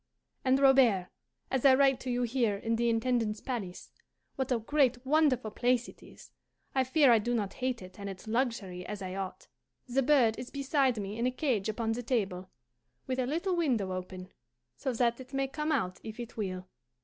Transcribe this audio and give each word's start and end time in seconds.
"And, 0.43 0.59
Robert, 0.59 1.09
as 1.51 1.63
I 1.63 1.75
write 1.75 1.99
to 1.99 2.09
you 2.09 2.23
here 2.23 2.55
in 2.57 2.75
the 2.75 2.89
Intendant's 2.89 3.39
palace 3.39 3.91
(what 4.35 4.51
a 4.51 4.57
great 4.57 5.05
wonderful 5.05 5.51
place 5.51 5.87
it 5.87 6.01
is! 6.01 6.31
I 6.73 6.83
fear 6.83 7.11
I 7.11 7.19
do 7.19 7.35
not 7.35 7.53
hate 7.53 7.83
it 7.83 7.99
and 7.99 8.09
its 8.09 8.27
luxury 8.27 8.83
as 8.83 9.03
I 9.03 9.13
ought!), 9.13 9.47
the 9.87 10.01
bird 10.01 10.39
is 10.39 10.49
beside 10.49 10.99
me 10.99 11.19
in 11.19 11.27
a 11.27 11.31
cage 11.31 11.69
upon 11.69 11.91
the 11.91 12.01
table, 12.01 12.49
with 13.05 13.19
a 13.19 13.27
little 13.27 13.55
window 13.55 13.91
open, 13.91 14.29
so 14.75 14.91
that 14.91 15.19
it 15.19 15.33
may 15.35 15.47
come 15.47 15.71
out 15.71 15.99
if 16.03 16.19
it 16.19 16.35
will. 16.35 16.65